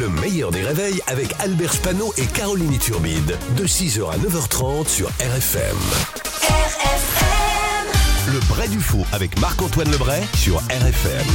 Le 0.00 0.08
meilleur 0.08 0.50
des 0.50 0.62
réveils 0.62 1.00
avec 1.06 1.32
Albert 1.38 1.72
Spano 1.72 2.12
et 2.16 2.26
Caroline 2.26 2.76
Turbide. 2.78 3.38
De 3.56 3.64
6h 3.64 4.10
à 4.10 4.18
9h30 4.18 4.88
sur 4.88 5.06
RFM. 5.20 5.76
RFM. 6.42 8.32
Le 8.32 8.40
Bray 8.48 8.68
du 8.68 8.80
Faux 8.80 9.06
avec 9.12 9.38
Marc-Antoine 9.40 9.88
Lebray 9.92 10.24
sur 10.34 10.56
RFM. 10.56 11.26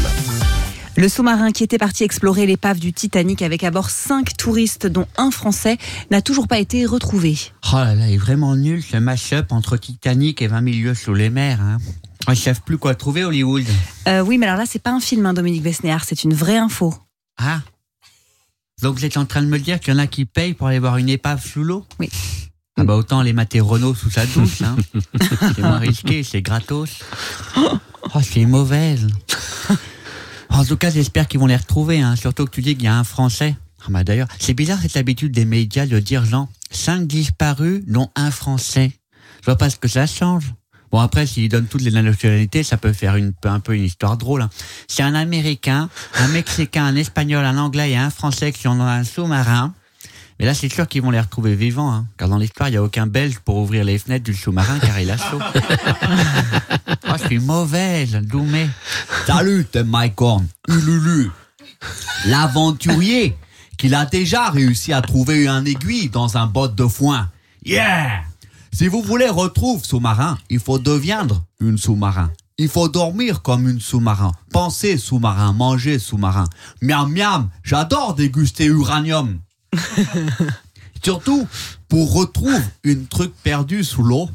Le 0.98 1.08
sous-marin 1.08 1.52
qui 1.52 1.64
était 1.64 1.78
parti 1.78 2.04
explorer 2.04 2.46
l'épave 2.46 2.80
du 2.80 2.92
Titanic 2.92 3.44
avec 3.44 3.64
à 3.64 3.72
bord 3.72 3.90
cinq 3.90 4.36
touristes, 4.36 4.88
dont 4.88 5.08
un 5.16 5.32
Français, 5.32 5.78
n'a 6.12 6.22
toujours 6.22 6.50
pas 6.50 6.60
été 6.60 6.86
retrouvé. 6.86 7.38
Oh 7.72 7.78
là 7.78 7.96
là, 7.96 8.10
il 8.10 8.16
est 8.16 8.18
vraiment 8.18 8.58
nul 8.58 8.84
ce 8.84 8.98
mash-up 8.98 9.54
entre 9.54 9.78
Titanic 9.78 10.42
et 10.42 10.48
20 10.48 10.60
milieux 10.60 10.96
sous 10.96 11.14
les 11.14 11.30
mers. 11.30 11.62
Hein. 11.62 11.78
ne 12.28 12.36
savent 12.36 12.62
plus 12.62 12.78
quoi 12.78 12.94
trouver, 12.94 13.24
Hollywood? 13.24 13.64
Euh, 14.10 14.20
oui, 14.20 14.38
mais 14.38 14.48
alors 14.48 14.60
là, 14.60 14.66
c'est 14.68 14.84
pas 14.84 14.92
un 14.92 15.00
film, 15.00 15.26
hein, 15.26 15.34
Dominique 15.34 15.64
Besnéard, 15.64 16.04
c'est 16.04 16.26
une 16.26 16.34
vraie 16.34 16.58
info. 16.58 16.94
Ah 17.38 17.62
Donc 18.82 18.98
vous 18.98 19.06
êtes 19.06 19.18
en 19.18 19.26
train 19.26 19.42
de 19.42 19.48
me 19.48 19.60
dire 19.60 19.80
qu'il 19.80 19.94
y 19.94 19.96
en 19.96 20.00
a 20.00 20.08
qui 20.08 20.26
payent 20.26 20.54
pour 20.54 20.68
aller 20.68 20.80
voir 20.80 20.98
une 20.98 21.10
épave 21.10 21.46
sous 21.46 21.64
l'eau? 21.64 21.86
Oui. 22.00 22.10
Ah 22.78 22.86
bah 22.86 22.96
autant 22.96 23.22
les 23.22 23.34
mater 23.34 23.60
Renault 23.60 23.94
sous 23.94 24.10
sa 24.10 24.26
douche. 24.26 24.62
Hein. 24.62 24.78
c'est 25.56 25.60
moins 25.60 25.80
risqué, 25.80 26.24
c'est 26.24 26.42
gratos. 26.42 27.00
Oh, 27.58 28.22
c'est 28.22 28.46
mauvaise. 28.46 29.08
En 30.50 30.64
tout 30.64 30.78
cas, 30.78 30.90
j'espère 30.90 31.28
qu'ils 31.28 31.40
vont 31.40 31.46
les 31.46 31.58
retrouver, 31.58 32.02
hein. 32.02 32.16
surtout 32.16 32.46
que 32.46 32.52
tu 32.52 32.62
dis 32.62 32.76
qu'il 32.76 32.86
y 32.86 32.88
a 32.88 32.98
un 32.98 33.04
Français. 33.04 33.56
Ah 33.82 33.88
bah 33.90 34.04
d'ailleurs, 34.04 34.28
c'est 34.40 34.54
bizarre 34.54 34.80
cette 34.82 34.98
habitude 34.98 35.32
des 35.32 35.46
médias 35.46 35.86
de 35.86 36.00
dire, 36.00 36.26
Jean, 36.26 36.50
cinq 36.72 37.06
disparus, 37.06 37.84
dont 37.86 38.10
un 38.16 38.32
Français. 38.32 38.92
Je 39.42 39.46
vois 39.46 39.58
pas 39.58 39.70
ce 39.70 39.78
que 39.78 39.88
ça 39.88 40.08
change. 40.08 40.54
Bon 40.92 41.00
après, 41.00 41.26
s'ils 41.28 41.50
donnent 41.50 41.68
toutes 41.68 41.82
les 41.82 41.92
nationalités, 41.92 42.64
ça 42.64 42.78
peut 42.78 42.94
faire 42.94 43.16
une, 43.16 43.34
un 43.44 43.60
peu 43.60 43.76
une 43.76 43.84
histoire 43.84 44.18
drôle. 44.18 44.42
Hein. 44.42 44.50
C'est 44.88 45.04
un 45.04 45.14
Américain, 45.14 45.90
un 46.16 46.28
Mexicain, 46.30 46.86
un 46.86 46.96
Espagnol, 46.96 47.46
un 47.46 47.58
Anglais 47.58 47.92
et 47.92 47.98
un 47.98 48.10
Français 48.10 48.52
qui 48.52 48.64
sont 48.64 48.76
dans 48.76 48.86
un 48.86 49.04
sous-marin. 49.04 49.74
Mais 50.40 50.46
là, 50.46 50.54
c'est 50.54 50.70
sûr 50.70 50.88
qu'ils 50.88 51.02
vont 51.02 51.12
les 51.12 51.20
retrouver 51.20 51.54
vivants, 51.54 51.92
hein, 51.92 52.08
car 52.18 52.30
dans 52.30 52.38
l'histoire, 52.38 52.70
il 52.70 52.72
n'y 52.72 52.78
a 52.78 52.84
aucun 52.84 53.08
Belge 53.08 53.40
pour 53.40 53.58
ouvrir 53.58 53.84
les 53.84 54.00
fenêtres 54.00 54.24
du 54.24 54.34
sous-marin 54.34 54.80
car 54.80 55.00
il 55.00 55.12
a 55.12 55.18
chaud. 55.18 55.40
oh, 57.10 57.14
je 57.22 57.26
suis 57.26 57.40
mauvaise, 57.40 58.14
Doumé. 58.14 58.70
Salut, 59.28 59.66
t'es 59.70 59.84
Mike 59.84 60.20
Horn, 60.20 60.48
Ululu. 60.70 61.30
L'aventurier 62.26 63.36
qu'il 63.78 63.96
a 63.96 64.06
déjà 64.06 64.50
réussi 64.50 64.94
à 64.94 65.02
trouver 65.02 65.48
un 65.48 65.66
aiguille 65.66 66.10
dans 66.10 66.38
un 66.38 66.48
botte 66.48 66.76
de 66.76 66.88
foin. 66.88 67.30
Yeah! 67.66 68.29
Si 68.72 68.88
vous 68.88 69.02
voulez 69.02 69.30
retrouver 69.30 69.84
sous-marin, 69.84 70.38
il 70.50 70.60
faut 70.60 70.80
devenir 70.80 71.26
une 71.60 71.78
sous-marin. 71.78 72.32
Il 72.58 72.70
faut 72.70 72.90
dormir 72.90 73.42
comme 73.42 73.70
une 73.70 73.80
sous-marin, 73.80 74.32
penser 74.52 74.98
sous-marin, 74.98 75.54
manger 75.54 75.98
sous-marin. 75.98 76.46
Miam 76.82 77.12
miam, 77.12 77.50
j'adore 77.64 78.16
déguster 78.16 78.66
uranium. 78.66 79.40
Surtout, 81.02 81.48
pour 81.88 82.14
retrouver 82.14 82.60
une 82.84 83.08
truc 83.08 83.32
perdu 83.44 83.86
sous 83.86 84.04
l'eau, 84.04 84.30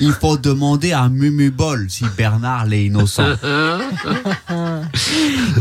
il 0.00 0.12
faut 0.12 0.36
demander 0.36 0.92
à 0.92 1.08
Mumubol 1.08 1.86
si 1.88 2.04
Bernard 2.16 2.66
l'est 2.66 2.84
innocent. 2.84 3.36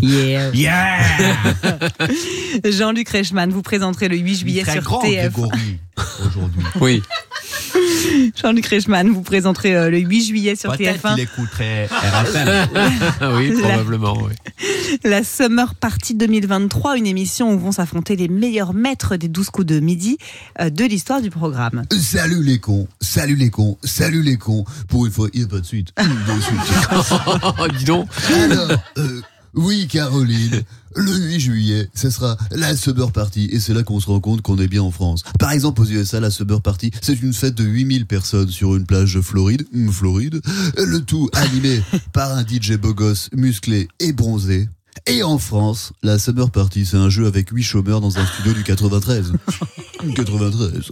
yeah. 0.02 0.52
Yeah 0.54 1.00
Jean-Luc 2.70 3.08
Reichmann, 3.10 3.52
vous 3.52 3.62
présenterez 3.62 4.10
le 4.10 4.18
8 4.18 4.36
juillet 4.36 4.64
Très 4.64 4.74
sur 4.74 4.84
grand, 4.84 5.00
TF. 5.00 5.34
Aujourd'hui. 6.28 6.64
Oui. 6.82 7.02
Jean-Luc 8.42 8.66
Reichmann, 8.68 9.10
vous 9.10 9.22
présenterez 9.22 9.76
euh, 9.76 9.90
le 9.90 10.00
8 10.00 10.24
juillet 10.26 10.56
sur 10.56 10.76
Peut-être 10.76 11.02
TF1 11.04 11.16
qu'il 11.16 11.24
écouterait 11.24 11.86
RFM. 11.92 12.68
oui, 13.38 13.54
La- 13.62 13.70
probablement. 13.70 14.18
Oui. 14.22 14.34
la 15.04 15.24
Summer 15.24 15.76
Party 15.76 16.16
2023, 16.16 16.98
une 16.98 17.08
émission 17.08 17.54
où 17.54 17.60
vont 17.60 17.72
s'affronter 17.72 18.16
les 18.16 18.28
meilleurs 18.28 18.74
maîtres 18.74 19.16
des 19.16 19.28
12 19.28 19.50
coups 19.50 19.68
de 19.68 19.80
midi 19.80 20.18
euh, 20.62 20.70
de 20.70 20.84
l'histoire 20.86 21.22
du 21.22 21.30
programme. 21.30 21.84
Salut 21.92 22.44
les 22.44 22.60
cons, 22.60 22.88
salut 23.02 23.36
les 23.36 23.50
cons, 23.50 23.78
salut 23.84 24.22
les 24.22 24.38
cons. 24.38 24.66
Pour 24.88 25.06
une 25.06 25.12
fois, 25.12 25.28
il 25.34 25.40
n'y 25.42 25.46
a 25.46 25.50
pas 25.50 25.60
de 25.60 25.66
suite. 25.66 25.90
De 25.98 26.42
suite. 26.42 26.60
Oh, 27.60 27.68
dis 27.78 27.86
donc. 27.86 28.08
Alors, 28.50 28.72
euh, 28.98 29.22
oui, 29.56 29.88
Caroline, 29.88 30.62
le 30.96 31.12
8 31.14 31.40
juillet, 31.40 31.90
ce 31.94 32.10
sera 32.10 32.38
la 32.52 32.76
Summer 32.76 33.12
Party. 33.12 33.50
Et 33.52 33.60
c'est 33.60 33.74
là 33.74 33.84
qu'on 33.84 34.00
se 34.00 34.08
rend 34.08 34.20
compte 34.20 34.42
qu'on 34.42 34.58
est 34.58 34.68
bien 34.68 34.82
en 34.82 34.92
France. 34.92 35.24
Par 35.40 35.52
exemple, 35.52 35.82
aux 35.82 35.86
USA, 35.86 36.20
la 36.20 36.32
Summer 36.32 36.62
Party, 36.62 36.92
c'est 37.02 37.22
une 37.22 37.34
fête 37.34 37.56
de 37.56 37.64
8000 37.64 38.06
personnes 38.06 38.50
sur 38.50 38.76
une 38.76 38.86
plage 38.86 39.14
de 39.16 39.22
Floride. 39.22 39.66
hum, 39.74 39.92
Floride. 39.92 40.42
Le 40.78 41.00
tout 41.02 41.30
animé 41.34 41.82
par 42.14 42.32
un 42.36 42.44
DJ 42.44 42.74
beau 42.74 42.94
gosse, 42.94 43.30
musclé 43.34 43.88
et 44.00 44.14
bronzé. 44.14 44.68
Et 45.08 45.24
en 45.24 45.38
France, 45.38 45.92
la 46.04 46.18
Summer 46.20 46.50
Party, 46.50 46.86
c'est 46.86 46.98
un 46.98 47.10
jeu 47.10 47.26
avec 47.28 47.50
8 47.50 47.64
chômeurs 47.64 48.00
dans 48.00 48.18
un 48.20 48.26
studio 48.26 48.54
du 48.54 48.64
93. 48.64 49.34
93. 50.16 50.92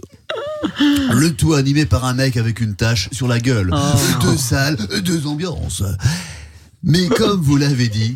Le 1.12 1.30
tout 1.30 1.54
animé 1.54 1.86
par 1.86 2.04
un 2.04 2.14
mec 2.14 2.36
avec 2.36 2.60
une 2.60 2.74
tache 2.74 3.08
sur 3.12 3.26
la 3.26 3.40
gueule. 3.40 3.72
Deux 4.20 4.36
salles, 4.36 4.76
deux 5.04 5.26
ambiances. 5.26 5.82
Mais 6.84 7.08
comme 7.08 7.40
vous 7.40 7.56
l'avez 7.56 7.88
dit 7.88 8.14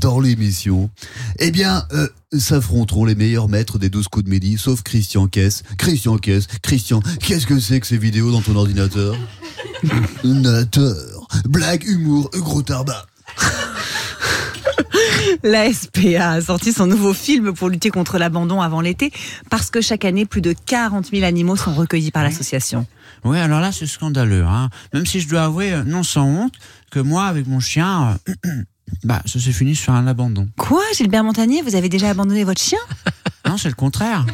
dans 0.00 0.20
l'émission, 0.20 0.90
eh 1.38 1.50
bien, 1.50 1.84
euh, 1.92 2.08
s'affronteront 2.32 3.04
les 3.04 3.14
meilleurs 3.14 3.48
maîtres 3.48 3.78
des 3.78 3.90
12 3.90 4.08
coups 4.08 4.24
de 4.24 4.30
midi, 4.30 4.56
sauf 4.58 4.82
Christian 4.82 5.26
Kess. 5.26 5.62
Christian 5.78 6.18
Kess, 6.18 6.46
Christian, 6.62 7.02
qu'est-ce 7.20 7.46
que 7.46 7.58
c'est 7.58 7.80
que 7.80 7.86
ces 7.86 7.98
vidéos 7.98 8.30
dans 8.30 8.42
ton 8.42 8.56
ordinateur? 8.56 9.16
Nateur, 10.24 11.28
blague, 11.46 11.84
humour, 11.84 12.30
gros 12.34 12.62
tarbat. 12.62 13.06
La 15.42 15.72
SPA 15.72 16.30
a 16.30 16.40
sorti 16.40 16.72
son 16.72 16.86
nouveau 16.86 17.12
film 17.12 17.52
pour 17.52 17.68
lutter 17.68 17.90
contre 17.90 18.18
l'abandon 18.18 18.60
avant 18.60 18.80
l'été 18.80 19.12
parce 19.50 19.70
que 19.70 19.80
chaque 19.80 20.04
année, 20.04 20.26
plus 20.26 20.40
de 20.40 20.54
40 20.66 21.10
000 21.10 21.24
animaux 21.24 21.56
sont 21.56 21.74
recueillis 21.74 22.10
par 22.10 22.22
l'association. 22.22 22.86
Oui, 23.24 23.38
alors 23.38 23.60
là, 23.60 23.72
c'est 23.72 23.86
scandaleux. 23.86 24.44
Hein. 24.44 24.68
Même 24.92 25.06
si 25.06 25.20
je 25.20 25.28
dois 25.28 25.44
avouer, 25.44 25.72
euh, 25.72 25.84
non 25.84 26.02
sans 26.02 26.26
honte, 26.26 26.54
que 26.90 26.98
moi, 27.00 27.24
avec 27.24 27.46
mon 27.46 27.60
chien, 27.60 28.18
euh, 28.28 28.62
bah, 29.04 29.22
ça 29.26 29.40
s'est 29.40 29.52
fini 29.52 29.74
sur 29.74 29.92
un 29.92 30.06
abandon. 30.06 30.48
Quoi, 30.56 30.82
Gilbert 30.96 31.24
Montagnier, 31.24 31.62
vous 31.62 31.74
avez 31.74 31.88
déjà 31.88 32.10
abandonné 32.10 32.44
votre 32.44 32.60
chien? 32.60 32.78
Non, 33.44 33.58
c'est 33.58 33.68
le 33.68 33.74
contraire. 33.74 34.24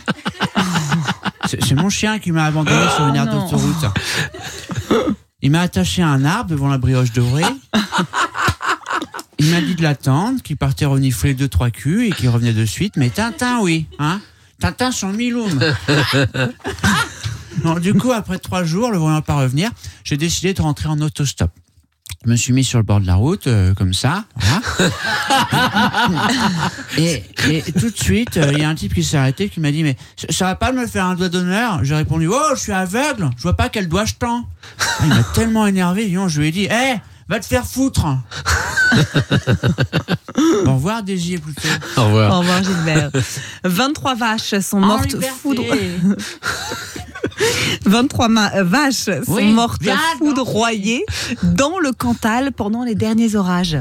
C'est 1.47 1.75
mon 1.75 1.89
chien 1.89 2.19
qui 2.19 2.31
m'a 2.31 2.45
abandonné 2.45 2.85
sur 2.95 3.07
une 3.07 3.17
aire 3.17 3.27
d'autoroute. 3.27 3.87
Il 5.41 5.51
m'a 5.51 5.63
attaché 5.63 6.03
à 6.03 6.09
un 6.09 6.27
arbre 6.27 6.51
devant 6.51 6.69
la 6.69 6.77
brioche 6.77 7.11
dorée. 7.13 7.43
Il 9.39 9.51
m'a 9.51 9.63
dit 9.63 9.75
de 9.75 9.83
l'attendre, 9.83 10.43
qu'il 10.43 10.59
partait 10.59 10.85
renifler 10.85 11.33
deux, 11.33 11.49
trois 11.49 11.71
culs 11.71 12.05
et 12.05 12.11
qu'il 12.11 12.29
revenait 12.29 12.53
de 12.53 12.67
suite. 12.67 12.97
Mais 12.97 13.09
Tintin, 13.09 13.61
oui. 13.63 13.87
Hein 13.99 14.21
Tintin, 14.61 14.93
son 14.93 15.09
miloum. 15.09 15.59
Bon, 17.63 17.79
du 17.79 17.93
coup, 17.93 18.13
après 18.13 18.39
trois 18.39 18.63
jours, 18.63 18.93
le 18.93 18.99
voyant 18.99 19.21
pas 19.21 19.35
revenir, 19.35 19.71
j'ai 20.05 20.17
décidé 20.17 20.55
de 20.55 20.63
rentrer 20.63 20.89
en 20.89 21.01
autostop. 21.01 21.51
Je 22.25 22.31
me 22.31 22.37
suis 22.37 22.53
mis 22.53 22.65
sur 22.65 22.79
le 22.79 22.85
bord 22.85 23.01
de 23.01 23.07
la 23.07 23.15
route, 23.15 23.47
euh, 23.47 23.75
comme 23.75 23.95
ça. 23.95 24.25
voilà. 24.37 24.61
et, 26.99 27.23
et 27.49 27.63
tout 27.73 27.91
de 27.91 27.97
suite, 27.97 28.37
euh, 28.37 28.51
il 28.53 28.59
y 28.59 28.65
a 28.65 28.69
un 28.69 28.75
type 28.75 28.93
qui 28.93 29.05
s'est 29.05 29.17
arrêté 29.17 29.49
qui 29.49 29.61
m'a 29.61 29.71
dit 29.71 29.85
Mais 29.85 29.97
ça- 30.29 30.47
va 30.47 30.55
pas 30.57 30.73
me 30.73 30.87
faire 30.89 31.05
un 31.07 31.15
doigt 31.15 31.29
d'honneur? 31.29 31.85
J'ai 31.85 31.95
répondu 31.95 32.29
Oh, 32.29 32.37
je 32.57 32.61
suis 32.61 32.73
aveugle, 32.73 33.31
je 33.37 33.43
vois 33.43 33.57
pas 33.57 33.69
quel 33.69 33.87
doigt 33.89 34.05
je 34.05 34.15
tends. 34.15 34.45
Ah, 34.81 34.85
Il 35.03 35.09
m'a 35.11 35.23
tellement 35.35 35.67
énervé, 35.67 36.13
je 36.29 36.41
lui 36.41 36.49
ai 36.49 36.51
dit 36.51 36.65
Hé, 36.65 36.97
va 37.29 37.39
te 37.39 37.47
faire 37.47 37.65
foutre 37.65 38.05
Au 40.67 40.75
revoir, 40.75 41.03
Désier, 41.05 41.39
plutôt. 41.39 41.69
Au 41.97 42.05
revoir. 42.07 42.35
Au 42.35 42.39
revoir 42.41 42.63
Gilbert. 42.65 43.11
23 43.65 44.15
vaches 44.17 44.59
sont 44.61 44.81
mortes 44.81 45.13
liberté. 45.13 45.93
Foudroyées. 47.39 47.79
23 47.87 48.29
ma- 48.29 48.53
euh, 48.55 48.65
vaches 48.65 48.95
sont 49.05 49.23
Oui, 49.29 49.53
mortes 49.53 49.81
bien 49.81 49.97
foudroyées 50.19 51.05
dans 51.43 51.79
le 51.79 51.93
Cantal 51.93 52.53
pendant 52.53 52.85
les 52.85 52.95
derniers 52.95 53.35
orages. 53.37 53.79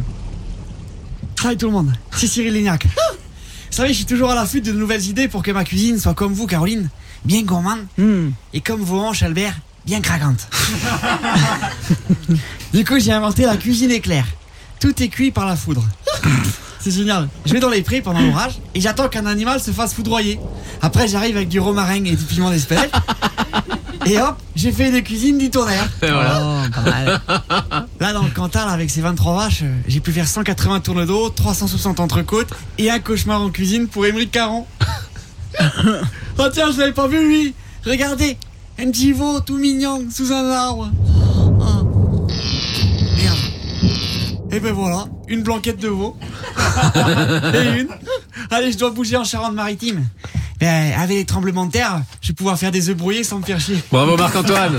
Salut 1.41 1.57
tout 1.57 1.67
le 1.67 1.71
monde, 1.73 1.91
c'est 2.11 2.27
Cyril 2.27 2.53
Lignac. 2.53 2.85
Vous 2.85 3.75
savez, 3.83 3.89
je 3.89 3.93
suis 3.93 4.05
toujours 4.05 4.31
à 4.31 4.35
l'affût 4.35 4.61
de 4.61 4.71
nouvelles 4.71 5.05
idées 5.05 5.27
pour 5.27 5.43
que 5.43 5.51
ma 5.51 5.63
cuisine 5.63 5.99
soit 5.99 6.13
comme 6.15 6.33
vous, 6.33 6.47
Caroline, 6.47 6.89
bien 7.25 7.43
gourmande, 7.43 7.79
Hmm. 7.97 8.29
et 8.53 8.61
comme 8.61 8.81
vos 8.81 8.99
hanches, 8.99 9.21
Albert, 9.23 9.53
bien 9.85 10.01
craquantes. 10.01 10.47
du 12.73 12.83
coup, 12.83 12.99
j'ai 12.99 13.11
inventé 13.11 13.45
la 13.45 13.57
cuisine 13.57 13.91
éclair. 13.91 14.25
Tout 14.79 15.01
est 15.01 15.07
cuit 15.09 15.31
par 15.31 15.45
la 15.45 15.55
foudre. 15.55 15.83
C'est 16.79 16.91
génial. 16.91 17.27
Je 17.45 17.53
vais 17.53 17.59
dans 17.59 17.69
les 17.69 17.81
prés 17.81 18.01
pendant 18.01 18.21
l'orage 18.21 18.59
et 18.75 18.81
j'attends 18.81 19.09
qu'un 19.09 19.25
animal 19.25 19.59
se 19.59 19.71
fasse 19.71 19.93
foudroyer. 19.93 20.39
Après, 20.81 21.07
j'arrive 21.07 21.35
avec 21.35 21.49
du 21.49 21.59
romarin 21.59 22.03
et 22.05 22.15
du 22.15 22.23
piment 22.23 22.49
d'espelette. 22.51 22.91
Et 24.07 24.19
hop, 24.19 24.37
j'ai 24.55 24.71
fait 24.71 24.89
une 24.89 25.03
cuisine 25.03 25.37
du 25.37 25.49
tonnerre. 25.49 25.89
Et 26.01 26.09
voilà. 26.09 26.41
Oh, 26.41 26.69
pas 26.73 26.81
mal. 26.81 27.21
Là, 27.99 28.13
dans 28.13 28.23
le 28.23 28.29
Cantal, 28.29 28.69
avec 28.69 28.89
ces 28.89 29.01
23 29.01 29.35
vaches, 29.35 29.63
euh, 29.63 29.75
j'ai 29.87 29.99
pu 29.99 30.11
faire 30.11 30.27
180 30.27 30.79
tours 30.79 31.05
d'eau, 31.05 31.29
360 31.29 31.99
entrecôtes 31.99 32.53
et 32.77 32.89
un 32.89 32.99
cauchemar 32.99 33.41
en 33.41 33.49
cuisine 33.49 33.87
pour 33.87 34.05
Émeric 34.05 34.31
Caron. 34.31 34.65
oh 35.59 36.43
tiens, 36.53 36.71
je 36.71 36.79
l'avais 36.79 36.93
pas 36.93 37.07
vu 37.07 37.27
lui 37.27 37.53
Regardez 37.85 38.37
Un 38.79 38.91
tout 39.45 39.57
mignon 39.57 40.05
sous 40.09 40.31
un 40.31 40.49
arbre. 40.51 40.89
Oh. 41.59 42.27
Merde. 43.17 43.37
Et 44.51 44.59
ben 44.59 44.73
voilà, 44.73 45.05
une 45.27 45.43
blanquette 45.43 45.79
de 45.79 45.89
veau. 45.89 46.15
et 47.53 47.79
une. 47.81 47.89
Allez, 48.51 48.71
je 48.71 48.77
dois 48.77 48.91
bouger 48.91 49.17
en 49.17 49.23
Charente-Maritime. 49.23 50.05
Ben, 50.59 50.93
avec 50.97 51.17
les 51.17 51.25
tremblements 51.25 51.65
de 51.65 51.71
terre, 51.71 52.01
je 52.21 52.29
vais 52.29 52.33
pouvoir 52.33 52.57
faire 52.57 52.71
des 52.71 52.89
œufs 52.89 52.97
brouillés 52.97 53.23
sans 53.23 53.39
me 53.39 53.43
faire 53.43 53.59
chier. 53.59 53.77
Bravo 53.91 54.17
Marc-Antoine. 54.17 54.77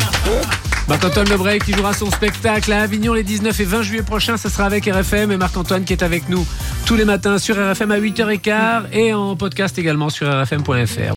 Marc-Antoine 0.89 1.29
Lebrec 1.29 1.65
qui 1.65 1.73
jouera 1.73 1.93
son 1.93 2.11
spectacle 2.11 2.73
à 2.73 2.83
Avignon 2.83 3.13
les 3.13 3.23
19 3.23 3.61
et 3.61 3.65
20 3.65 3.83
juillet 3.83 4.03
prochains. 4.03 4.37
Ça 4.37 4.49
sera 4.51 4.65
avec 4.65 4.87
RFM 4.87 5.31
et 5.31 5.37
Marc-Antoine 5.37 5.85
qui 5.85 5.93
est 5.93 6.03
avec 6.03 6.29
nous 6.29 6.47
tous 6.87 6.97
les 6.97 7.05
matins 7.05 7.39
sur 7.39 7.57
RFM 7.57 7.93
à 7.93 7.99
8h15 7.99 8.91
et 8.93 9.13
en 9.13 9.37
podcast 9.37 9.79
également 9.79 10.09
sur 10.11 10.27
rfm.fr. 10.27 11.15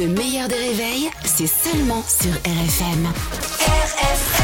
Le 0.00 0.06
meilleur 0.06 0.48
des 0.48 0.54
réveils, 0.54 1.10
c'est 1.24 1.46
seulement 1.46 2.02
sur 2.08 2.32
RFM. 2.32 3.06
RFM. 3.60 4.39